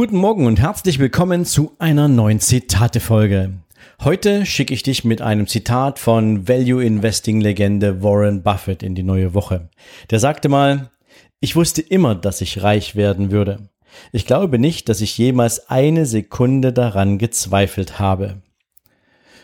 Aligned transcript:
Guten 0.00 0.16
Morgen 0.16 0.46
und 0.46 0.58
herzlich 0.58 0.98
willkommen 0.98 1.44
zu 1.44 1.72
einer 1.78 2.08
neuen 2.08 2.40
Zitate-Folge. 2.40 3.52
Heute 4.02 4.46
schicke 4.46 4.72
ich 4.72 4.82
dich 4.82 5.04
mit 5.04 5.20
einem 5.20 5.46
Zitat 5.46 5.98
von 5.98 6.48
Value 6.48 6.82
Investing 6.82 7.38
Legende 7.42 8.02
Warren 8.02 8.42
Buffett 8.42 8.82
in 8.82 8.94
die 8.94 9.02
neue 9.02 9.34
Woche. 9.34 9.68
Der 10.08 10.18
sagte 10.18 10.48
mal, 10.48 10.90
ich 11.40 11.54
wusste 11.54 11.82
immer, 11.82 12.14
dass 12.14 12.40
ich 12.40 12.62
reich 12.62 12.96
werden 12.96 13.30
würde. 13.30 13.68
Ich 14.10 14.24
glaube 14.24 14.58
nicht, 14.58 14.88
dass 14.88 15.02
ich 15.02 15.18
jemals 15.18 15.68
eine 15.68 16.06
Sekunde 16.06 16.72
daran 16.72 17.18
gezweifelt 17.18 17.98
habe. 17.98 18.40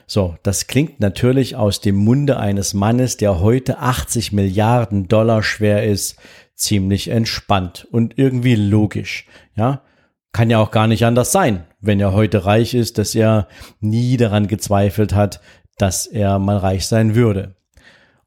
So, 0.07 0.37
das 0.43 0.69
klingt 0.69 1.01
natürlich 1.01 1.55
aus 1.55 1.83
dem 1.83 1.97
Munde 1.97 2.39
eines 2.39 2.73
Mannes, 2.73 3.19
der 3.19 3.41
heute 3.41 3.81
80 3.81 4.33
Milliarden 4.33 5.07
Dollar 5.07 5.43
schwer 5.43 5.85
ist, 5.85 6.17
ziemlich 6.55 7.09
entspannt 7.09 7.87
und 7.91 8.17
irgendwie 8.17 8.55
logisch. 8.55 9.27
Ja, 9.55 9.83
kann 10.37 10.51
ja 10.51 10.59
auch 10.59 10.71
gar 10.71 10.87
nicht 10.87 11.07
anders 11.07 11.33
sein, 11.33 11.65
wenn 11.81 11.99
er 11.99 12.13
heute 12.13 12.45
reich 12.45 12.75
ist, 12.75 12.99
dass 12.99 13.15
er 13.15 13.49
nie 13.81 14.19
daran 14.19 14.49
gezweifelt 14.49 15.15
hat, 15.15 15.41
dass 15.79 16.07
er 16.07 16.39
mal 16.39 16.59
reich 16.59 16.87
sein 16.87 17.15
würde. 17.15 17.55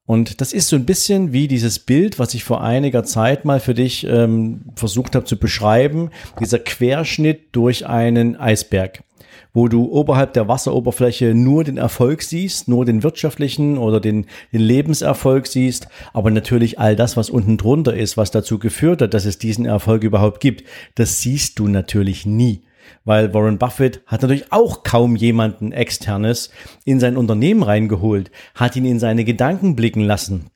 Und 0.07 0.41
das 0.41 0.51
ist 0.51 0.69
so 0.69 0.75
ein 0.75 0.87
bisschen 0.87 1.33
wie 1.33 1.47
dieses 1.47 1.77
Bild, 1.77 2.17
was 2.17 2.33
ich 2.33 2.43
vor 2.43 2.63
einiger 2.63 3.03
Zeit 3.03 3.45
mal 3.45 3.59
für 3.59 3.75
dich 3.75 4.07
ähm, 4.07 4.71
versucht 4.75 5.15
habe 5.15 5.25
zu 5.25 5.37
beschreiben, 5.37 6.09
dieser 6.39 6.57
Querschnitt 6.57 7.49
durch 7.51 7.85
einen 7.85 8.35
Eisberg 8.35 9.03
wo 9.53 9.67
du 9.67 9.85
oberhalb 9.85 10.33
der 10.33 10.47
Wasseroberfläche 10.47 11.33
nur 11.33 11.63
den 11.63 11.77
Erfolg 11.77 12.21
siehst, 12.21 12.67
nur 12.67 12.85
den 12.85 13.03
wirtschaftlichen 13.03 13.77
oder 13.77 13.99
den, 13.99 14.25
den 14.53 14.61
Lebenserfolg 14.61 15.47
siehst, 15.47 15.87
aber 16.13 16.31
natürlich 16.31 16.79
all 16.79 16.95
das, 16.95 17.17
was 17.17 17.29
unten 17.29 17.57
drunter 17.57 17.95
ist, 17.95 18.17
was 18.17 18.31
dazu 18.31 18.59
geführt 18.59 19.01
hat, 19.01 19.13
dass 19.13 19.25
es 19.25 19.37
diesen 19.37 19.65
Erfolg 19.65 20.03
überhaupt 20.03 20.39
gibt, 20.39 20.63
das 20.95 21.21
siehst 21.21 21.59
du 21.59 21.67
natürlich 21.67 22.25
nie. 22.25 22.63
Weil 23.05 23.33
Warren 23.33 23.57
Buffett 23.57 24.01
hat 24.05 24.21
natürlich 24.21 24.51
auch 24.51 24.83
kaum 24.83 25.15
jemanden 25.15 25.71
externes 25.71 26.49
in 26.85 26.99
sein 26.99 27.17
Unternehmen 27.17 27.63
reingeholt, 27.63 28.31
hat 28.55 28.75
ihn 28.75 28.85
in 28.85 28.99
seine 28.99 29.23
Gedanken 29.25 29.75
blicken 29.75 30.01
lassen, 30.01 30.47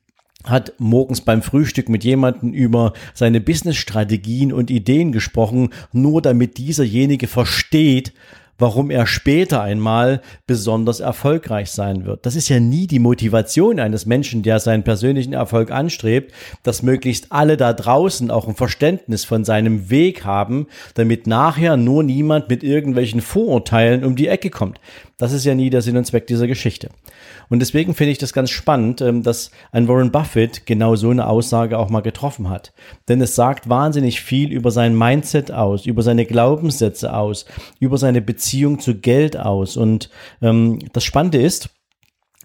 hat 0.44 0.74
morgens 0.78 1.22
beim 1.22 1.42
Frühstück 1.42 1.88
mit 1.88 2.04
jemandem 2.04 2.52
über 2.52 2.92
seine 3.14 3.40
Businessstrategien 3.40 4.52
und 4.52 4.70
Ideen 4.70 5.12
gesprochen, 5.12 5.70
nur 5.92 6.22
damit 6.22 6.58
dieserjenige 6.58 7.26
versteht, 7.26 8.12
warum 8.58 8.90
er 8.90 9.06
später 9.06 9.62
einmal 9.62 10.20
besonders 10.46 11.00
erfolgreich 11.00 11.70
sein 11.70 12.04
wird. 12.04 12.26
Das 12.26 12.36
ist 12.36 12.48
ja 12.48 12.60
nie 12.60 12.86
die 12.86 12.98
Motivation 12.98 13.80
eines 13.80 14.06
Menschen, 14.06 14.42
der 14.42 14.60
seinen 14.60 14.84
persönlichen 14.84 15.32
Erfolg 15.32 15.70
anstrebt, 15.70 16.32
dass 16.62 16.82
möglichst 16.82 17.32
alle 17.32 17.56
da 17.56 17.72
draußen 17.72 18.30
auch 18.30 18.48
ein 18.48 18.54
Verständnis 18.54 19.24
von 19.24 19.44
seinem 19.44 19.90
Weg 19.90 20.24
haben, 20.24 20.66
damit 20.94 21.26
nachher 21.26 21.76
nur 21.76 22.02
niemand 22.02 22.48
mit 22.48 22.62
irgendwelchen 22.62 23.20
Vorurteilen 23.20 24.04
um 24.04 24.16
die 24.16 24.28
Ecke 24.28 24.50
kommt. 24.50 24.80
Das 25.18 25.32
ist 25.32 25.44
ja 25.44 25.54
nie 25.54 25.70
der 25.70 25.82
Sinn 25.82 25.96
und 25.96 26.04
Zweck 26.04 26.26
dieser 26.26 26.46
Geschichte. 26.46 26.88
Und 27.48 27.60
deswegen 27.60 27.94
finde 27.94 28.12
ich 28.12 28.18
das 28.18 28.32
ganz 28.32 28.50
spannend, 28.50 29.00
ähm, 29.00 29.22
dass 29.22 29.50
ein 29.70 29.86
Warren 29.86 30.10
Buffett 30.10 30.66
genau 30.66 30.96
so 30.96 31.10
eine 31.10 31.28
Aussage 31.28 31.78
auch 31.78 31.88
mal 31.88 32.00
getroffen 32.00 32.50
hat. 32.50 32.72
Denn 33.08 33.20
es 33.20 33.34
sagt 33.34 33.68
wahnsinnig 33.68 34.20
viel 34.20 34.52
über 34.52 34.70
sein 34.70 34.96
Mindset 34.96 35.52
aus, 35.52 35.86
über 35.86 36.02
seine 36.02 36.26
Glaubenssätze 36.26 37.14
aus, 37.14 37.44
über 37.78 37.98
seine 37.98 38.22
Beziehung 38.22 38.80
zu 38.80 38.96
Geld 38.96 39.36
aus. 39.36 39.76
Und 39.76 40.10
ähm, 40.42 40.78
das 40.92 41.04
Spannende 41.04 41.40
ist, 41.40 41.70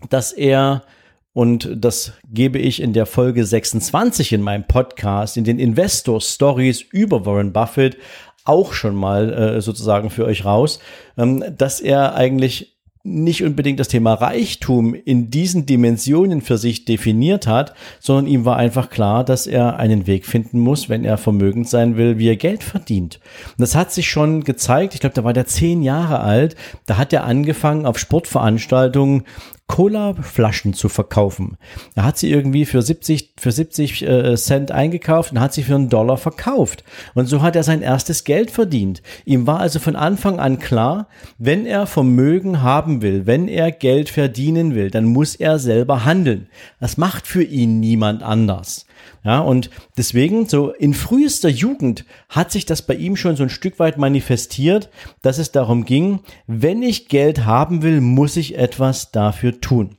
dass 0.09 0.31
er 0.31 0.83
und 1.31 1.69
das 1.73 2.13
gebe 2.27 2.57
ich 2.57 2.81
in 2.81 2.91
der 2.91 3.05
Folge 3.05 3.45
26 3.45 4.33
in 4.33 4.41
meinem 4.41 4.65
Podcast, 4.65 5.37
in 5.37 5.43
den 5.43 5.59
Investor 5.59 6.19
Stories 6.19 6.81
über 6.81 7.25
Warren 7.25 7.53
Buffett 7.53 7.97
auch 8.49 8.73
schon 8.73 8.95
mal 8.95 9.31
äh, 9.31 9.61
sozusagen 9.61 10.09
für 10.09 10.25
euch 10.25 10.43
raus, 10.43 10.79
ähm, 11.17 11.43
dass 11.55 11.79
er 11.79 12.15
eigentlich 12.15 12.79
nicht 13.03 13.43
unbedingt 13.43 13.79
das 13.79 13.87
Thema 13.87 14.13
Reichtum 14.13 14.93
in 14.93 15.29
diesen 15.29 15.65
Dimensionen 15.65 16.41
für 16.41 16.57
sich 16.57 16.83
definiert 16.83 17.47
hat, 17.47 17.73
sondern 17.99 18.27
ihm 18.27 18.43
war 18.43 18.57
einfach 18.57 18.89
klar, 18.89 19.23
dass 19.23 19.47
er 19.47 19.77
einen 19.77 20.05
Weg 20.05 20.25
finden 20.25 20.59
muss, 20.59 20.89
wenn 20.89 21.05
er 21.05 21.17
vermögend 21.17 21.69
sein 21.69 21.95
will, 21.95 22.17
wie 22.17 22.27
er 22.27 22.35
Geld 22.35 22.61
verdient. 22.61 23.21
Und 23.51 23.61
das 23.61 23.75
hat 23.75 23.93
sich 23.93 24.09
schon 24.09 24.43
gezeigt, 24.43 24.95
ich 24.95 24.99
glaube, 24.99 25.15
da 25.15 25.23
war 25.23 25.33
der 25.33 25.45
zehn 25.45 25.81
Jahre 25.81 26.19
alt, 26.19 26.55
da 26.87 26.97
hat 26.97 27.13
er 27.13 27.23
angefangen, 27.23 27.85
auf 27.85 27.97
Sportveranstaltungen 27.97 29.23
Cola-Flaschen 29.69 30.73
zu 30.73 30.89
verkaufen. 30.89 31.57
Er 31.95 32.03
hat 32.03 32.17
sie 32.17 32.29
irgendwie 32.29 32.65
für 32.65 32.81
70, 32.81 33.35
für 33.37 33.51
70 33.51 34.01
äh, 34.01 34.35
Cent 34.35 34.71
eingekauft 34.71 35.31
und 35.31 35.39
hat 35.39 35.53
sie 35.53 35.63
für 35.63 35.75
einen 35.75 35.89
Dollar 35.89 36.17
verkauft. 36.17 36.83
Und 37.13 37.27
so 37.27 37.41
hat 37.43 37.55
er 37.55 37.63
sein 37.63 37.83
erstes 37.83 38.23
Geld 38.23 38.49
verdient. 38.51 39.03
Ihm 39.25 39.45
war 39.45 39.59
also 39.59 39.79
von 39.79 39.95
Anfang 39.95 40.39
an 40.39 40.57
klar, 40.57 41.07
wenn 41.37 41.67
er 41.67 41.85
Vermögen 41.85 42.63
haben 42.63 43.03
will, 43.03 43.27
wenn 43.27 43.47
er 43.47 43.71
Geld 43.71 44.09
verdienen 44.09 44.73
will, 44.73 44.89
dann 44.89 45.05
muss 45.05 45.35
er 45.35 45.59
selber 45.59 46.03
handeln. 46.03 46.47
Das 46.79 46.97
macht 46.97 47.27
für 47.27 47.43
ihn 47.43 47.79
niemand 47.79 48.23
anders. 48.23 48.87
Ja, 49.23 49.39
und 49.41 49.69
deswegen, 49.97 50.47
so 50.47 50.71
in 50.71 50.93
frühester 50.93 51.49
Jugend 51.49 52.05
hat 52.29 52.51
sich 52.51 52.65
das 52.65 52.81
bei 52.81 52.95
ihm 52.95 53.17
schon 53.17 53.35
so 53.35 53.43
ein 53.43 53.49
Stück 53.49 53.77
weit 53.77 53.97
manifestiert, 53.97 54.89
dass 55.21 55.39
es 55.39 55.51
darum 55.51 55.83
ging, 55.83 56.21
wenn 56.47 56.81
ich 56.81 57.09
Geld 57.09 57.45
haben 57.45 57.81
will, 57.81 57.99
muss 57.99 58.37
ich 58.37 58.57
etwas 58.57 59.11
dafür 59.11 59.58
tun. 59.61 59.97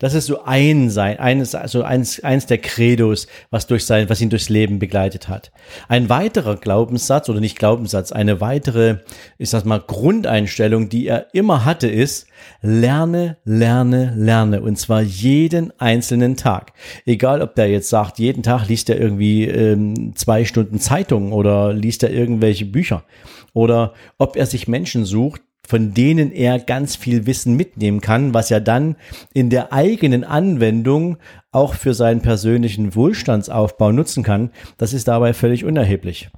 Das 0.00 0.14
ist 0.14 0.26
so 0.26 0.42
ein 0.44 0.88
sein, 0.88 1.18
eines, 1.18 1.54
also 1.54 1.82
eins, 1.82 2.24
eins 2.24 2.46
der 2.46 2.56
Credos, 2.56 3.26
was 3.50 3.66
durch 3.66 3.84
sein, 3.84 4.08
was 4.08 4.22
ihn 4.22 4.30
durchs 4.30 4.48
Leben 4.48 4.78
begleitet 4.78 5.28
hat. 5.28 5.52
Ein 5.88 6.08
weiterer 6.08 6.56
Glaubenssatz 6.56 7.28
oder 7.28 7.38
nicht 7.38 7.58
Glaubenssatz, 7.58 8.10
eine 8.10 8.40
weitere, 8.40 9.00
ich 9.36 9.50
sag 9.50 9.66
mal, 9.66 9.78
Grundeinstellung, 9.78 10.88
die 10.88 11.06
er 11.06 11.26
immer 11.34 11.66
hatte, 11.66 11.86
ist, 11.86 12.26
lerne, 12.62 13.36
lerne, 13.44 14.14
lerne. 14.16 14.62
Und 14.62 14.76
zwar 14.76 15.02
jeden 15.02 15.70
einzelnen 15.78 16.34
Tag. 16.34 16.72
Egal, 17.04 17.42
ob 17.42 17.54
der 17.54 17.68
jetzt 17.68 17.90
sagt, 17.90 18.18
jeden 18.18 18.42
Tag 18.42 18.68
liest 18.68 18.88
er 18.88 18.98
irgendwie 18.98 19.44
ähm, 19.44 20.16
zwei 20.16 20.46
Stunden 20.46 20.80
Zeitung 20.80 21.32
oder 21.32 21.74
liest 21.74 22.02
er 22.02 22.10
irgendwelche 22.10 22.64
Bücher. 22.64 23.04
Oder 23.52 23.92
ob 24.16 24.36
er 24.36 24.46
sich 24.46 24.66
Menschen 24.66 25.04
sucht, 25.04 25.42
von 25.70 25.94
denen 25.94 26.32
er 26.32 26.58
ganz 26.58 26.96
viel 26.96 27.26
Wissen 27.26 27.54
mitnehmen 27.54 28.00
kann, 28.00 28.34
was 28.34 28.50
er 28.50 28.60
dann 28.60 28.96
in 29.32 29.50
der 29.50 29.72
eigenen 29.72 30.24
Anwendung 30.24 31.18
auch 31.52 31.74
für 31.74 31.94
seinen 31.94 32.22
persönlichen 32.22 32.96
Wohlstandsaufbau 32.96 33.92
nutzen 33.92 34.24
kann, 34.24 34.50
das 34.78 34.92
ist 34.92 35.06
dabei 35.06 35.32
völlig 35.32 35.64
unerheblich. 35.64 36.28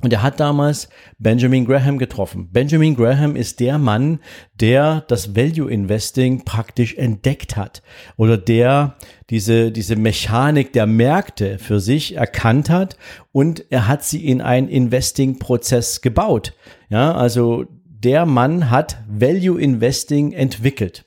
Und 0.00 0.14
er 0.14 0.22
hat 0.22 0.40
damals 0.40 0.88
Benjamin 1.18 1.66
Graham 1.66 1.98
getroffen. 1.98 2.48
Benjamin 2.50 2.96
Graham 2.96 3.36
ist 3.36 3.60
der 3.60 3.76
Mann, 3.76 4.20
der 4.58 5.04
das 5.08 5.36
Value 5.36 5.70
Investing 5.70 6.46
praktisch 6.46 6.94
entdeckt 6.94 7.58
hat 7.58 7.82
oder 8.16 8.38
der 8.38 8.96
diese, 9.28 9.72
diese 9.72 9.96
Mechanik 9.96 10.72
der 10.72 10.86
Märkte 10.86 11.58
für 11.58 11.80
sich 11.80 12.16
erkannt 12.16 12.70
hat 12.70 12.96
und 13.30 13.66
er 13.68 13.88
hat 13.88 14.02
sie 14.02 14.26
in 14.26 14.40
einen 14.40 14.68
Investing-Prozess 14.68 16.00
gebaut. 16.00 16.54
Ja, 16.88 17.12
also 17.12 17.66
der 18.02 18.26
Mann 18.26 18.70
hat 18.70 18.98
Value 19.08 19.60
Investing 19.60 20.32
entwickelt. 20.32 21.04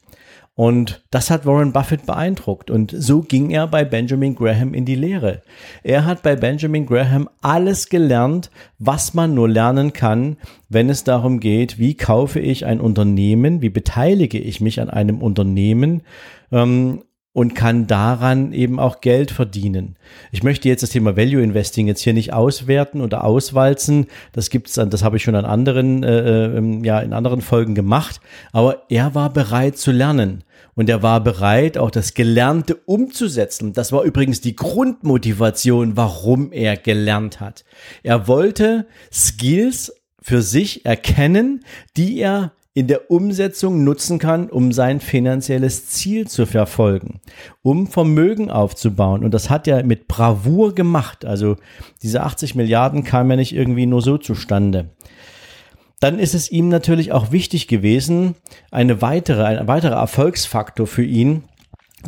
Und 0.56 1.04
das 1.10 1.32
hat 1.32 1.48
Warren 1.48 1.74
Buffett 1.74 2.06
beeindruckt. 2.06 2.70
Und 2.70 2.94
so 2.96 3.22
ging 3.22 3.50
er 3.50 3.66
bei 3.66 3.84
Benjamin 3.84 4.36
Graham 4.36 4.76
in 4.76 4.86
die 4.86 4.94
Lehre. 4.94 5.42
Er 5.82 6.06
hat 6.06 6.22
bei 6.22 6.36
Benjamin 6.36 6.86
Graham 6.86 7.28
alles 7.42 7.90
gelernt, 7.90 8.52
was 8.78 9.16
man 9.16 9.34
nur 9.34 9.50
lernen 9.50 9.94
kann, 9.94 10.38
wenn 10.70 10.90
es 10.90 11.04
darum 11.04 11.40
geht, 11.40 11.80
wie 11.80 11.96
kaufe 11.96 12.40
ich 12.40 12.68
ein 12.68 12.80
Unternehmen, 12.80 13.64
wie 13.64 13.70
beteilige 13.70 14.38
ich 14.38 14.62
mich 14.62 14.80
an 14.80 14.92
einem 14.92 15.24
Unternehmen 15.24 16.04
ähm, 16.52 17.04
und 17.34 17.56
kann 17.56 17.88
daran 17.88 18.54
eben 18.54 18.80
auch 18.80 19.02
Geld 19.02 19.32
verdienen. 19.32 19.96
Ich 20.32 20.44
möchte 20.44 20.70
jetzt 20.70 20.84
das 20.84 20.92
Thema 20.92 21.18
Value 21.18 21.42
Investing 21.42 21.88
jetzt 21.88 22.02
hier 22.02 22.14
nicht 22.14 22.32
auswerten 22.32 23.02
oder 23.02 23.24
auswalzen. 23.24 24.06
Das 24.32 24.52
gibt's 24.52 24.76
das 24.76 25.04
habe 25.04 25.18
ich 25.18 25.24
schon 25.24 25.36
an 25.36 25.46
anderen, 25.46 26.04
äh, 26.04 26.58
ähm, 26.58 26.84
ja, 26.84 27.00
in 27.00 27.12
anderen 27.12 27.42
Folgen 27.42 27.74
gemacht. 27.74 28.22
Aber 28.52 28.84
er 28.90 29.16
war 29.16 29.32
bereit 29.32 29.78
zu 29.78 29.92
lernen 29.92 30.44
und 30.76 30.90
er 30.90 31.02
war 31.02 31.24
bereit, 31.24 31.78
auch 31.78 31.92
das 31.92 32.14
Gelernte 32.14 32.76
umzusetzen. 32.76 33.74
Das 33.74 33.92
war 33.92 34.04
übrigens 34.04 34.42
die 34.42 34.56
Grundmotivation, 34.56 35.98
warum 35.98 36.52
er 36.52 36.78
gelernt 36.78 37.40
hat. 37.40 37.66
Er 38.04 38.28
wollte 38.28 38.86
Skills 39.12 39.94
für 40.22 40.42
sich 40.42 40.86
erkennen, 40.86 41.66
die 41.98 42.20
er 42.20 42.54
in 42.76 42.88
der 42.88 43.12
Umsetzung 43.12 43.84
nutzen 43.84 44.18
kann, 44.18 44.50
um 44.50 44.72
sein 44.72 45.00
finanzielles 45.00 45.88
Ziel 45.88 46.28
zu 46.28 46.48
verfolgen, 46.48 47.22
um 47.62 47.86
Vermögen 47.88 48.50
aufzubauen. 48.50 49.24
Und 49.24 49.34
das 49.34 49.50
hat 49.50 49.68
er 49.68 49.84
mit 49.84 50.08
Bravour 50.08 50.74
gemacht. 50.74 51.24
Also 51.24 51.58
diese 52.02 52.24
80 52.24 52.56
Milliarden 52.56 53.04
kamen 53.04 53.30
ja 53.32 53.36
nicht 53.36 53.56
irgendwie 53.56 53.86
nur 53.86 54.02
so 54.02 54.18
zustande. 54.18 54.90
Dann 56.00 56.20
ist 56.20 56.34
es 56.34 56.52
ihm 56.52 56.68
natürlich 56.68 57.12
auch 57.12 57.32
wichtig 57.32 57.68
gewesen, 57.68 58.36
eine 58.72 59.02
weitere, 59.02 59.44
ein 59.44 59.68
weiterer 59.68 59.96
Erfolgsfaktor 59.96 60.88
für 60.88 61.04
ihn, 61.04 61.44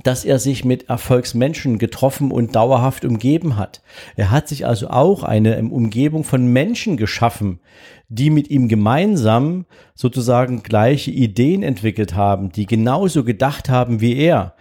dass 0.03 0.25
er 0.25 0.39
sich 0.39 0.65
mit 0.65 0.89
Erfolgsmenschen 0.89 1.77
getroffen 1.77 2.31
und 2.31 2.56
dauerhaft 2.56 3.06
umgeben 3.06 3.56
hat. 3.56 3.81
Er 4.15 4.31
hat 4.31 4.47
sich 4.47 4.65
also 4.65 4.89
auch 4.89 5.24
eine 5.24 5.57
Umgebung 5.63 6.24
von 6.24 6.47
Menschen 6.47 6.97
geschaffen, 6.97 7.59
die 8.09 8.30
mit 8.30 8.50
ihm 8.50 8.68
gemeinsam 8.68 9.65
sozusagen 9.95 10.63
gleiche 10.63 11.12
Ideen 11.12 11.63
entwickelt 11.63 12.15
haben, 12.15 12.51
die 12.51 12.65
genauso 12.65 13.24
gedacht 13.24 13.69
haben 13.69 14.01
wie 14.01 14.15
er 14.18 14.56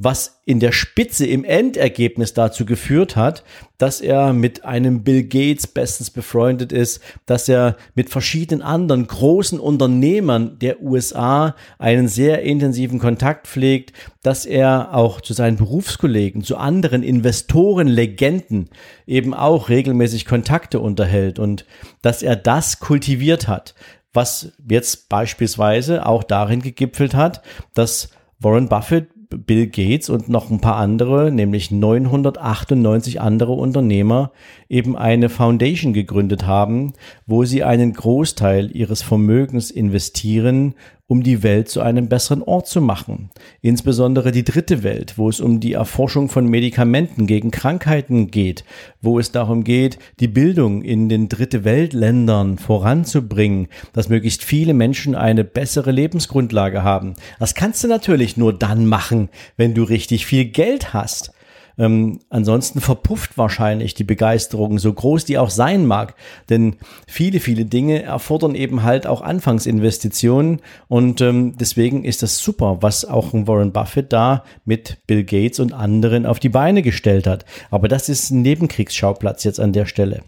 was 0.00 0.40
in 0.44 0.60
der 0.60 0.70
Spitze 0.70 1.26
im 1.26 1.42
Endergebnis 1.42 2.32
dazu 2.32 2.64
geführt 2.64 3.16
hat, 3.16 3.42
dass 3.78 4.00
er 4.00 4.32
mit 4.32 4.64
einem 4.64 5.02
Bill 5.02 5.24
Gates 5.24 5.66
bestens 5.66 6.10
befreundet 6.10 6.70
ist, 6.72 7.02
dass 7.26 7.48
er 7.48 7.76
mit 7.96 8.08
verschiedenen 8.08 8.62
anderen 8.62 9.08
großen 9.08 9.58
Unternehmern 9.58 10.58
der 10.60 10.80
USA 10.80 11.56
einen 11.78 12.06
sehr 12.06 12.42
intensiven 12.42 13.00
Kontakt 13.00 13.48
pflegt, 13.48 13.92
dass 14.22 14.46
er 14.46 14.94
auch 14.94 15.20
zu 15.20 15.34
seinen 15.34 15.56
Berufskollegen, 15.56 16.44
zu 16.44 16.56
anderen 16.56 17.02
Investoren, 17.02 17.88
Legenden 17.88 18.70
eben 19.04 19.34
auch 19.34 19.68
regelmäßig 19.68 20.26
Kontakte 20.26 20.78
unterhält 20.78 21.40
und 21.40 21.66
dass 22.02 22.22
er 22.22 22.36
das 22.36 22.78
kultiviert 22.78 23.48
hat, 23.48 23.74
was 24.12 24.52
jetzt 24.68 25.08
beispielsweise 25.08 26.06
auch 26.06 26.22
darin 26.22 26.62
gegipfelt 26.62 27.14
hat, 27.14 27.42
dass 27.74 28.10
Warren 28.38 28.68
Buffett 28.68 29.08
Bill 29.30 29.66
Gates 29.66 30.08
und 30.08 30.28
noch 30.28 30.50
ein 30.50 30.60
paar 30.60 30.76
andere, 30.76 31.30
nämlich 31.30 31.70
998 31.70 33.20
andere 33.20 33.52
Unternehmer, 33.52 34.32
eben 34.68 34.96
eine 34.96 35.28
Foundation 35.28 35.92
gegründet 35.92 36.46
haben, 36.46 36.94
wo 37.26 37.44
sie 37.44 37.62
einen 37.62 37.92
Großteil 37.92 38.74
ihres 38.74 39.02
Vermögens 39.02 39.70
investieren, 39.70 40.74
um 41.08 41.22
die 41.22 41.42
Welt 41.42 41.68
zu 41.70 41.80
einem 41.80 42.08
besseren 42.08 42.42
Ort 42.42 42.68
zu 42.68 42.82
machen. 42.82 43.30
Insbesondere 43.62 44.30
die 44.30 44.44
dritte 44.44 44.82
Welt, 44.82 45.14
wo 45.16 45.28
es 45.30 45.40
um 45.40 45.58
die 45.58 45.72
Erforschung 45.72 46.28
von 46.28 46.46
Medikamenten 46.46 47.26
gegen 47.26 47.50
Krankheiten 47.50 48.30
geht, 48.30 48.62
wo 49.00 49.18
es 49.18 49.32
darum 49.32 49.64
geht, 49.64 49.98
die 50.20 50.28
Bildung 50.28 50.82
in 50.82 51.08
den 51.08 51.30
dritte 51.30 51.64
Weltländern 51.64 52.58
voranzubringen, 52.58 53.68
dass 53.94 54.10
möglichst 54.10 54.44
viele 54.44 54.74
Menschen 54.74 55.14
eine 55.14 55.44
bessere 55.44 55.92
Lebensgrundlage 55.92 56.82
haben. 56.82 57.14
Das 57.40 57.54
kannst 57.54 57.82
du 57.82 57.88
natürlich 57.88 58.36
nur 58.36 58.56
dann 58.56 58.86
machen, 58.86 59.30
wenn 59.56 59.74
du 59.74 59.84
richtig 59.84 60.26
viel 60.26 60.44
Geld 60.44 60.92
hast. 60.92 61.32
Ähm, 61.78 62.20
ansonsten 62.28 62.80
verpufft 62.80 63.38
wahrscheinlich 63.38 63.94
die 63.94 64.04
Begeisterung, 64.04 64.78
so 64.78 64.92
groß 64.92 65.24
die 65.24 65.38
auch 65.38 65.50
sein 65.50 65.86
mag. 65.86 66.14
Denn 66.50 66.76
viele, 67.06 67.40
viele 67.40 67.64
Dinge 67.64 68.02
erfordern 68.02 68.54
eben 68.54 68.82
halt 68.82 69.06
auch 69.06 69.22
Anfangsinvestitionen. 69.22 70.60
Und 70.88 71.20
ähm, 71.20 71.56
deswegen 71.58 72.04
ist 72.04 72.22
das 72.22 72.38
super, 72.38 72.78
was 72.80 73.04
auch 73.04 73.32
Warren 73.32 73.72
Buffett 73.72 74.12
da 74.12 74.44
mit 74.64 74.98
Bill 75.06 75.24
Gates 75.24 75.60
und 75.60 75.72
anderen 75.72 76.26
auf 76.26 76.40
die 76.40 76.48
Beine 76.48 76.82
gestellt 76.82 77.26
hat. 77.26 77.44
Aber 77.70 77.88
das 77.88 78.08
ist 78.08 78.30
ein 78.30 78.42
Nebenkriegsschauplatz 78.42 79.44
jetzt 79.44 79.60
an 79.60 79.72
der 79.72 79.86
Stelle. 79.86 80.22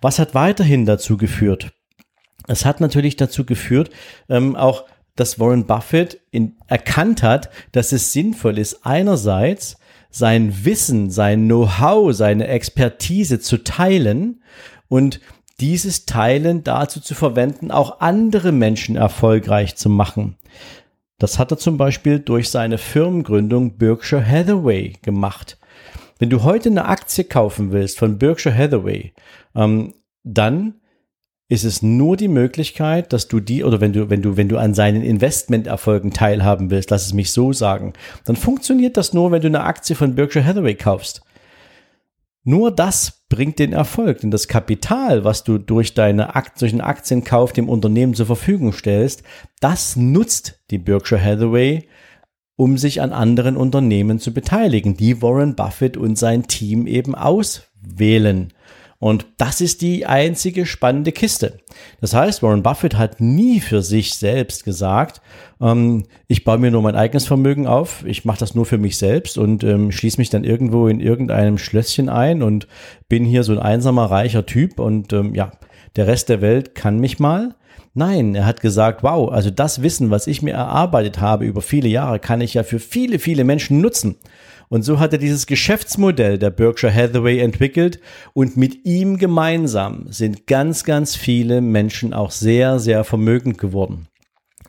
Was 0.00 0.18
hat 0.18 0.34
weiterhin 0.34 0.86
dazu 0.86 1.16
geführt? 1.16 1.72
Es 2.48 2.64
hat 2.64 2.80
natürlich 2.80 3.16
dazu 3.16 3.44
geführt, 3.46 3.90
ähm, 4.28 4.56
auch 4.56 4.84
dass 5.22 5.38
Warren 5.38 5.66
Buffett 5.66 6.20
in, 6.32 6.56
erkannt 6.66 7.22
hat, 7.22 7.48
dass 7.70 7.92
es 7.92 8.12
sinnvoll 8.12 8.58
ist, 8.58 8.84
einerseits 8.84 9.78
sein 10.10 10.64
Wissen, 10.64 11.10
sein 11.10 11.44
Know-how, 11.44 12.12
seine 12.12 12.48
Expertise 12.48 13.38
zu 13.38 13.62
teilen 13.62 14.42
und 14.88 15.20
dieses 15.60 16.06
Teilen 16.06 16.64
dazu 16.64 17.00
zu 17.00 17.14
verwenden, 17.14 17.70
auch 17.70 18.00
andere 18.00 18.50
Menschen 18.50 18.96
erfolgreich 18.96 19.76
zu 19.76 19.88
machen. 19.88 20.38
Das 21.20 21.38
hat 21.38 21.52
er 21.52 21.58
zum 21.58 21.76
Beispiel 21.76 22.18
durch 22.18 22.50
seine 22.50 22.76
Firmengründung 22.76 23.78
Berkshire 23.78 24.26
Hathaway 24.28 24.94
gemacht. 25.02 25.56
Wenn 26.18 26.30
du 26.30 26.42
heute 26.42 26.68
eine 26.68 26.86
Aktie 26.86 27.22
kaufen 27.22 27.70
willst 27.70 27.96
von 27.96 28.18
Berkshire 28.18 28.58
Hathaway, 28.58 29.12
ähm, 29.54 29.94
dann 30.24 30.80
ist 31.52 31.64
es 31.64 31.82
nur 31.82 32.16
die 32.16 32.28
Möglichkeit, 32.28 33.12
dass 33.12 33.28
du 33.28 33.38
die 33.38 33.62
oder 33.62 33.78
wenn 33.82 33.92
du 33.92 34.08
wenn 34.08 34.22
du 34.22 34.38
wenn 34.38 34.48
du 34.48 34.56
an 34.56 34.72
seinen 34.72 35.02
Investmenterfolgen 35.02 36.10
teilhaben 36.10 36.70
willst, 36.70 36.90
lass 36.90 37.04
es 37.04 37.12
mich 37.12 37.30
so 37.30 37.52
sagen, 37.52 37.92
dann 38.24 38.36
funktioniert 38.36 38.96
das 38.96 39.12
nur, 39.12 39.30
wenn 39.32 39.42
du 39.42 39.48
eine 39.48 39.64
Aktie 39.64 39.94
von 39.94 40.14
Berkshire 40.14 40.46
Hathaway 40.46 40.74
kaufst. 40.74 41.20
Nur 42.42 42.70
das 42.70 43.26
bringt 43.28 43.58
den 43.58 43.74
Erfolg, 43.74 44.20
denn 44.20 44.30
das 44.30 44.48
Kapital, 44.48 45.24
was 45.24 45.44
du 45.44 45.58
durch 45.58 45.92
deine 45.92 46.34
Akt, 46.34 46.62
durch 46.62 46.72
einen 46.72 46.80
Aktienkauf 46.80 47.52
dem 47.52 47.68
Unternehmen 47.68 48.14
zur 48.14 48.26
Verfügung 48.26 48.72
stellst, 48.72 49.22
das 49.60 49.94
nutzt 49.94 50.58
die 50.70 50.78
Berkshire 50.78 51.22
Hathaway, 51.22 51.86
um 52.56 52.78
sich 52.78 53.02
an 53.02 53.12
anderen 53.12 53.58
Unternehmen 53.58 54.18
zu 54.18 54.32
beteiligen, 54.32 54.96
die 54.96 55.20
Warren 55.20 55.54
Buffett 55.54 55.98
und 55.98 56.16
sein 56.16 56.46
Team 56.46 56.86
eben 56.86 57.14
auswählen. 57.14 58.54
Und 59.02 59.26
das 59.36 59.60
ist 59.60 59.82
die 59.82 60.06
einzige 60.06 60.64
spannende 60.64 61.10
Kiste. 61.10 61.58
Das 62.00 62.14
heißt, 62.14 62.40
Warren 62.40 62.62
Buffett 62.62 62.96
hat 62.96 63.20
nie 63.20 63.58
für 63.58 63.82
sich 63.82 64.14
selbst 64.14 64.62
gesagt, 64.62 65.20
ähm, 65.60 66.04
ich 66.28 66.44
baue 66.44 66.58
mir 66.58 66.70
nur 66.70 66.82
mein 66.82 66.94
eigenes 66.94 67.26
Vermögen 67.26 67.66
auf, 67.66 68.04
ich 68.06 68.24
mache 68.24 68.38
das 68.38 68.54
nur 68.54 68.64
für 68.64 68.78
mich 68.78 68.98
selbst 68.98 69.38
und 69.38 69.64
ähm, 69.64 69.90
schließe 69.90 70.18
mich 70.18 70.30
dann 70.30 70.44
irgendwo 70.44 70.86
in 70.86 71.00
irgendeinem 71.00 71.58
Schlösschen 71.58 72.08
ein 72.08 72.44
und 72.44 72.68
bin 73.08 73.24
hier 73.24 73.42
so 73.42 73.50
ein 73.50 73.58
einsamer, 73.58 74.04
reicher 74.04 74.46
Typ 74.46 74.78
und 74.78 75.12
ähm, 75.12 75.34
ja, 75.34 75.50
der 75.96 76.06
Rest 76.06 76.28
der 76.28 76.40
Welt 76.40 76.76
kann 76.76 77.00
mich 77.00 77.18
mal. 77.18 77.56
Nein, 77.94 78.36
er 78.36 78.46
hat 78.46 78.60
gesagt, 78.60 79.02
wow, 79.02 79.32
also 79.32 79.50
das 79.50 79.82
Wissen, 79.82 80.12
was 80.12 80.28
ich 80.28 80.42
mir 80.42 80.54
erarbeitet 80.54 81.20
habe 81.20 81.44
über 81.44 81.60
viele 81.60 81.88
Jahre, 81.88 82.20
kann 82.20 82.40
ich 82.40 82.54
ja 82.54 82.62
für 82.62 82.78
viele, 82.78 83.18
viele 83.18 83.42
Menschen 83.42 83.80
nutzen. 83.80 84.14
Und 84.72 84.84
so 84.84 84.98
hat 84.98 85.12
er 85.12 85.18
dieses 85.18 85.46
Geschäftsmodell 85.46 86.38
der 86.38 86.48
Berkshire 86.48 86.94
Hathaway 86.94 87.40
entwickelt 87.40 88.00
und 88.32 88.56
mit 88.56 88.86
ihm 88.86 89.18
gemeinsam 89.18 90.06
sind 90.08 90.46
ganz, 90.46 90.84
ganz 90.84 91.14
viele 91.14 91.60
Menschen 91.60 92.14
auch 92.14 92.30
sehr, 92.30 92.78
sehr 92.78 93.04
vermögend 93.04 93.58
geworden. 93.58 94.08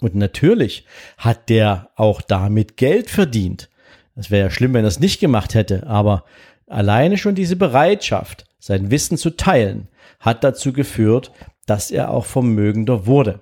Und 0.02 0.14
natürlich 0.14 0.86
hat 1.18 1.48
der 1.48 1.90
auch 1.96 2.22
damit 2.22 2.76
Geld 2.76 3.10
verdient. 3.10 3.70
Das 4.14 4.30
wäre 4.30 4.48
ja 4.48 4.50
schlimm, 4.50 4.74
wenn 4.74 4.84
er 4.84 4.90
es 4.90 5.00
nicht 5.00 5.22
gemacht 5.22 5.54
hätte, 5.54 5.88
aber 5.88 6.26
alleine 6.68 7.18
schon 7.18 7.34
diese 7.34 7.56
Bereitschaft, 7.56 8.44
sein 8.60 8.92
Wissen 8.92 9.18
zu 9.18 9.30
teilen, 9.30 9.88
hat 10.20 10.44
dazu 10.44 10.74
geführt, 10.74 11.32
dass 11.66 11.92
er 11.92 12.12
auch 12.12 12.26
vermögender 12.26 13.06
wurde. 13.06 13.40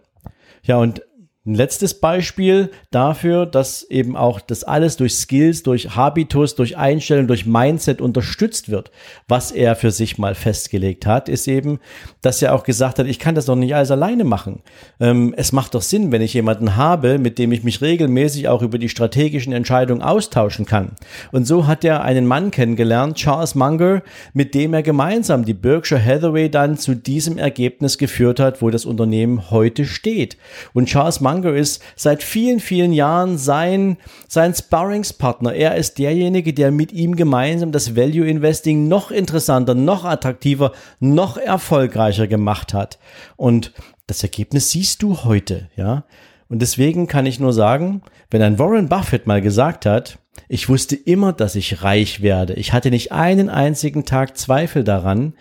Ja, 0.62 0.78
und 0.78 1.02
ein 1.44 1.56
letztes 1.56 1.96
Beispiel 1.96 2.70
dafür, 2.92 3.48
dass 3.48 3.82
eben 3.90 4.16
auch 4.16 4.40
das 4.40 4.64
alles 4.64 4.96
durch 4.96 5.16
Skills, 5.16 5.64
durch 5.64 5.96
Habitus, 5.96 6.54
durch 6.54 6.78
Einstellung, 6.78 7.26
durch 7.26 7.48
Mindset 7.48 8.00
unterstützt 8.00 8.70
wird. 8.70 8.92
Was 9.28 9.52
er 9.52 9.76
für 9.76 9.90
sich 9.90 10.20
mal 10.20 10.36
festgelegt 10.36 11.08
hat, 11.08 11.30
ist 11.30 11.48
eben, 11.48 11.80
dass 12.22 12.44
er 12.44 12.54
auch 12.54 12.64
gesagt 12.64 13.00
hat, 13.00 13.08
ich 13.08 13.18
kann 13.18 13.34
das 13.34 13.48
doch 13.48 13.56
nicht 13.56 13.74
alles 13.74 13.90
alleine 13.90 14.24
machen. 14.24 14.62
Ähm, 15.00 15.34
es 15.36 15.52
macht 15.52 15.74
doch 15.74 15.82
Sinn, 15.82 16.12
wenn 16.12 16.22
ich 16.22 16.36
jemanden 16.36 16.76
habe, 16.76 17.18
mit 17.18 17.40
dem 17.40 17.52
ich 17.52 17.64
mich 17.64 17.82
regelmäßig 17.82 18.48
auch 18.48 18.62
über 18.62 18.78
die 18.78 18.90
strategischen 18.90 19.52
Entscheidungen 19.52 20.04
austauschen 20.04 20.68
kann. 20.68 20.92
Und 21.32 21.48
so 21.48 21.66
hat 21.66 21.84
er 21.84 22.04
einen 22.04 22.28
Mann 22.28 22.52
kennengelernt, 22.52 23.16
Charles 23.16 23.56
Munger, 23.56 24.04
mit 24.34 24.54
dem 24.54 24.76
er 24.76 24.84
gemeinsam 24.84 25.44
die 25.44 25.56
Berkshire 25.56 26.06
Hathaway 26.06 26.50
dann 26.52 26.78
zu 26.78 26.94
diesem 26.94 27.40
Ergebnis 27.40 27.98
geführt 27.98 28.40
hat, 28.40 28.62
wo 28.62 28.70
das 28.70 28.86
Unternehmen 28.86 29.50
heute 29.50 29.86
steht. 29.86 30.38
Und 30.74 30.86
Charles 30.86 31.20
Munger 31.32 31.54
ist 31.54 31.82
seit 31.96 32.24
vielen, 32.24 32.60
vielen 32.60 32.94
Jahren 32.94 33.38
sein, 33.38 33.98
sein 34.28 34.54
Sparringspartner. 34.54 35.54
Er 35.54 35.76
ist 35.76 35.98
derjenige, 35.98 36.54
der 36.54 36.72
mit 36.72 36.92
ihm 36.92 37.16
gemeinsam 37.16 37.72
das 37.72 37.96
Value 37.96 38.28
Investing 38.28 38.88
noch 38.88 39.12
interessanter, 39.12 39.74
noch 39.74 40.06
attraktiver, 40.06 40.72
noch 41.00 41.38
erfolgreicher 41.38 42.28
gemacht 42.28 42.74
hat. 42.74 43.00
Und 43.38 43.74
das 44.08 44.24
Ergebnis 44.24 44.72
siehst 44.72 45.02
du 45.04 45.24
heute, 45.24 45.70
ja. 45.76 46.04
Und 46.50 46.62
deswegen 46.62 47.08
kann 47.08 47.26
ich 47.26 47.40
nur 47.40 47.54
sagen, 47.54 48.02
wenn 48.30 48.42
ein 48.42 48.60
Warren 48.60 48.90
Buffett 48.90 49.26
mal 49.26 49.42
gesagt 49.42 49.86
hat, 49.86 50.20
ich 50.50 50.68
wusste 50.68 50.96
immer, 50.98 51.32
dass 51.32 51.56
ich 51.56 51.82
reich 51.82 52.22
werde. 52.22 52.54
Ich 52.54 52.74
hatte 52.74 52.90
nicht 52.90 53.14
einen 53.14 53.50
einzigen 53.50 54.04
Tag 54.04 54.38
Zweifel 54.38 54.84
daran, 54.84 55.34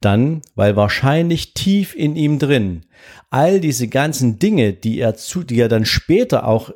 dann, 0.00 0.42
weil 0.54 0.76
wahrscheinlich 0.76 1.54
tief 1.54 1.94
in 1.94 2.16
ihm 2.16 2.38
drin 2.38 2.84
all 3.30 3.60
diese 3.60 3.88
ganzen 3.88 4.38
Dinge, 4.38 4.72
die 4.72 4.98
er 5.00 5.14
zu, 5.14 5.42
die 5.42 5.60
er 5.60 5.68
dann 5.68 5.84
später 5.84 6.46
auch 6.46 6.70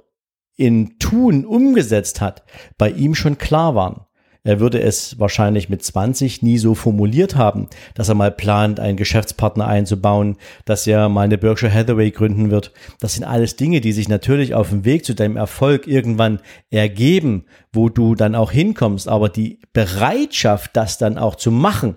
in 0.57 0.99
Tun 0.99 1.45
umgesetzt 1.45 2.21
hat, 2.21 2.43
bei 2.79 2.91
ihm 2.91 3.15
schon 3.15 3.39
klar 3.39 3.75
waren. 3.75 4.03
er 4.45 4.59
würde 4.59 4.81
es 4.81 5.21
wahrscheinlich 5.21 5.69
mit 5.69 5.85
20 5.85 6.43
nie 6.43 6.59
so 6.59 6.75
formuliert 6.75 7.37
haben, 7.37 7.69
dass 7.95 8.09
er 8.09 8.17
mal 8.17 8.33
plant, 8.33 8.81
einen 8.81 8.97
Geschäftspartner 8.97 9.69
einzubauen, 9.69 10.37
dass 10.65 10.85
er 10.87 11.09
mal 11.09 11.23
eine 11.23 11.39
Berkshire 11.39 11.73
Hathaway 11.73 12.11
gründen 12.11 12.51
wird. 12.51 12.73
Das 12.99 13.15
sind 13.15 13.23
alles 13.23 13.55
Dinge, 13.55 13.81
die 13.81 13.93
sich 13.93 14.09
natürlich 14.09 14.53
auf 14.53 14.71
dem 14.71 14.85
Weg 14.85 15.05
zu 15.05 15.15
deinem 15.15 15.37
Erfolg 15.37 15.87
irgendwann 15.87 16.41
ergeben, 16.71 17.45
wo 17.73 17.89
du 17.89 18.17
dann 18.17 18.35
auch 18.35 18.51
hinkommst. 18.51 19.09
Aber 19.09 19.29
die 19.29 19.61
Bereitschaft, 19.73 20.73
das 20.75 20.99
dann 20.99 21.19
auch 21.19 21.37
zu 21.37 21.53
machen, 21.53 21.97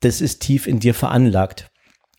das 0.00 0.20
ist 0.20 0.40
tief 0.40 0.66
in 0.66 0.80
dir 0.80 0.94
veranlagt. 0.94 1.70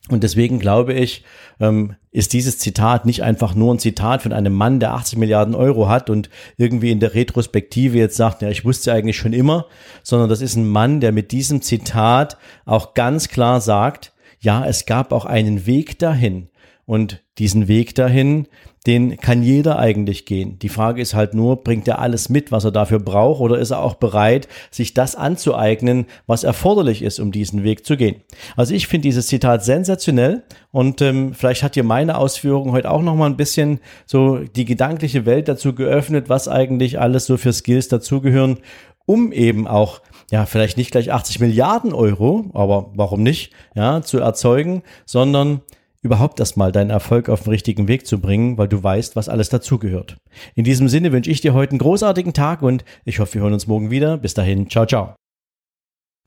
Und 0.10 0.24
deswegen 0.24 0.60
glaube 0.60 0.94
ich, 0.94 1.24
ähm, 1.60 1.96
ist 2.12 2.34
dieses 2.34 2.58
Zitat 2.58 3.06
nicht 3.06 3.22
einfach 3.22 3.54
nur 3.54 3.74
ein 3.74 3.80
Zitat 3.80 4.24
von 4.24 4.34
einem 4.34 4.54
Mann, 4.54 4.80
der 4.80 4.94
80 4.94 5.20
Milliarden 5.20 5.54
Euro 5.54 5.88
hat 5.88 6.10
und 6.10 6.30
irgendwie 6.58 6.90
in 6.90 7.00
der 7.00 7.14
Retrospektive 7.14 7.98
jetzt 7.98 8.18
sagt, 8.18 8.42
ja, 8.42 8.50
ich 8.50 8.66
wusste 8.66 8.92
eigentlich 8.92 9.18
schon 9.18 9.34
immer, 9.34 9.68
sondern 10.02 10.28
das 10.28 10.42
ist 10.42 10.56
ein 10.56 10.68
Mann, 10.68 11.00
der 11.00 11.12
mit 11.12 11.32
diesem 11.32 11.62
Zitat 11.62 12.38
auch 12.66 12.96
ganz 12.96 13.28
klar 13.28 13.62
sagt, 13.62 14.14
ja, 14.40 14.66
es 14.66 14.86
gab 14.86 15.12
auch 15.12 15.26
einen 15.26 15.66
Weg 15.68 16.00
dahin. 16.00 16.50
Und 16.86 17.24
diesen 17.38 17.68
Weg 17.68 17.94
dahin, 17.94 18.48
den 18.88 19.18
kann 19.18 19.44
jeder 19.44 19.78
eigentlich 19.78 20.26
gehen. 20.26 20.58
Die 20.60 20.70
Frage 20.70 21.02
ist 21.02 21.14
halt 21.14 21.34
nur, 21.34 21.64
bringt 21.64 21.88
er 21.88 22.00
alles 22.00 22.30
mit, 22.30 22.52
was 22.52 22.64
er 22.64 22.72
dafür 22.72 23.00
braucht, 23.00 23.42
oder 23.42 23.60
ist 23.60 23.72
er 23.72 23.82
auch 23.82 23.96
bereit, 23.96 24.48
sich 24.72 24.94
das 24.94 25.16
anzueignen, 25.16 26.06
was 26.28 26.44
erforderlich 26.44 27.02
ist, 27.02 27.20
um 27.20 27.32
diesen 27.32 27.64
Weg 27.64 27.86
zu 27.86 27.98
gehen? 27.98 28.22
Also 28.56 28.74
ich 28.74 28.88
finde 28.88 29.04
dieses 29.04 29.28
Zitat 29.28 29.64
sensationell 29.64 30.44
und 30.72 31.02
ähm, 31.02 31.34
vielleicht 31.34 31.64
hat 31.64 31.76
dir 31.76 31.84
meine 31.84 32.18
Ausführung 32.18 32.72
heute 32.72 32.92
auch 32.92 33.02
noch 33.02 33.16
mal 33.16 33.26
ein 33.26 33.38
bisschen 33.38 33.80
so 34.06 34.38
die 34.38 34.66
gedankliche 34.66 35.26
Welt 35.26 35.48
dazu 35.48 35.76
geöffnet, 35.76 36.30
was 36.30 36.48
eigentlich 36.48 37.00
alles 37.00 37.26
so 37.26 37.38
für 37.38 37.54
Skills 37.54 37.90
dazugehören, 37.90 38.60
um 39.06 39.32
eben 39.32 39.68
auch 39.68 40.02
ja, 40.32 40.46
vielleicht 40.46 40.78
nicht 40.78 40.92
gleich 40.92 41.12
80 41.12 41.40
Milliarden 41.40 41.94
Euro, 41.94 42.46
aber 42.54 42.92
warum 42.94 43.24
nicht, 43.24 43.52
ja, 43.76 44.02
zu 44.02 44.20
erzeugen, 44.20 44.84
sondern 45.06 45.62
überhaupt 46.02 46.40
erstmal 46.40 46.72
deinen 46.72 46.90
Erfolg 46.90 47.30
auf 47.30 47.44
den 47.44 47.52
richtigen 47.52 47.88
Weg 47.88 48.08
zu 48.08 48.20
bringen, 48.20 48.58
weil 48.58 48.68
du 48.68 48.82
weißt, 48.82 49.16
was 49.16 49.30
alles 49.30 49.50
dazugehört. 49.50 50.18
In 50.56 50.64
diesem 50.64 50.88
Sinne 50.88 51.12
wünsche 51.12 51.30
ich 51.30 51.42
dir 51.42 51.54
heute 51.54 51.72
einen 51.72 51.80
großartigen 51.80 52.34
Tag 52.34 52.62
und 52.62 52.86
ich 53.06 53.20
hoffe, 53.20 53.36
wir 53.36 53.42
hören 53.42 53.54
uns 53.54 53.68
morgen 53.68 53.92
wieder. 53.92 54.18
Bis 54.18 54.34
dahin, 54.34 54.70
ciao, 54.70 54.86
ciao. 54.86 55.16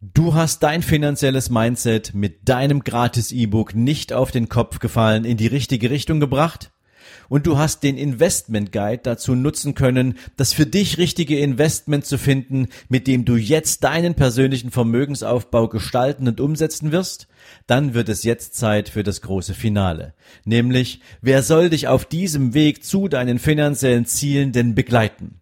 Du 0.00 0.34
hast 0.34 0.64
dein 0.64 0.82
finanzielles 0.82 1.48
Mindset 1.48 2.12
mit 2.12 2.48
deinem 2.48 2.80
gratis 2.82 3.30
E-Book 3.30 3.74
nicht 3.74 4.12
auf 4.12 4.32
den 4.32 4.48
Kopf 4.48 4.80
gefallen, 4.80 5.24
in 5.24 5.36
die 5.36 5.46
richtige 5.46 5.90
Richtung 5.90 6.18
gebracht? 6.18 6.72
Und 7.28 7.46
du 7.46 7.58
hast 7.58 7.82
den 7.82 7.98
Investment 7.98 8.72
Guide 8.72 9.02
dazu 9.02 9.34
nutzen 9.34 9.74
können, 9.74 10.18
das 10.36 10.52
für 10.52 10.66
dich 10.66 10.98
richtige 10.98 11.38
Investment 11.38 12.06
zu 12.06 12.18
finden, 12.18 12.68
mit 12.88 13.06
dem 13.06 13.24
du 13.24 13.36
jetzt 13.36 13.84
deinen 13.84 14.14
persönlichen 14.14 14.70
Vermögensaufbau 14.70 15.68
gestalten 15.68 16.28
und 16.28 16.40
umsetzen 16.40 16.92
wirst, 16.92 17.28
dann 17.66 17.94
wird 17.94 18.08
es 18.08 18.24
jetzt 18.24 18.54
Zeit 18.54 18.88
für 18.88 19.02
das 19.02 19.20
große 19.20 19.54
Finale. 19.54 20.14
Nämlich, 20.44 21.00
wer 21.20 21.42
soll 21.42 21.70
dich 21.70 21.88
auf 21.88 22.04
diesem 22.04 22.54
Weg 22.54 22.84
zu 22.84 23.08
deinen 23.08 23.38
finanziellen 23.38 24.06
Zielen 24.06 24.52
denn 24.52 24.74
begleiten? 24.74 25.41